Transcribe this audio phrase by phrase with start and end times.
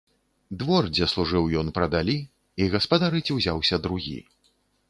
[0.61, 2.17] Двор, дзе служыў ён, прадалі,
[2.65, 4.19] і гаспадарыць узяўся другі.